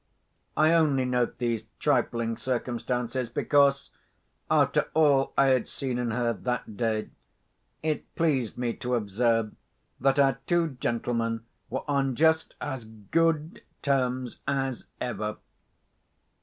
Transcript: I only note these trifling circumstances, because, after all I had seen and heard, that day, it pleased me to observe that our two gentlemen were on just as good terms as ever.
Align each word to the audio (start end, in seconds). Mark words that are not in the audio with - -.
I 0.57 0.73
only 0.73 1.05
note 1.05 1.37
these 1.37 1.67
trifling 1.77 2.35
circumstances, 2.35 3.29
because, 3.29 3.91
after 4.49 4.87
all 4.95 5.31
I 5.37 5.49
had 5.49 5.67
seen 5.67 5.99
and 5.99 6.11
heard, 6.11 6.43
that 6.43 6.75
day, 6.75 7.11
it 7.83 8.15
pleased 8.15 8.57
me 8.57 8.73
to 8.77 8.95
observe 8.95 9.53
that 9.99 10.17
our 10.17 10.39
two 10.47 10.69
gentlemen 10.79 11.43
were 11.69 11.83
on 11.87 12.15
just 12.15 12.55
as 12.59 12.85
good 12.85 13.61
terms 13.83 14.39
as 14.47 14.87
ever. 14.99 15.37